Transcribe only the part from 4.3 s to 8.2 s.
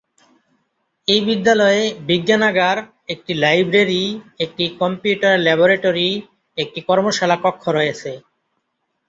একটি computer laboratory, একটি কর্মশালা কক্ষ রয়েছে।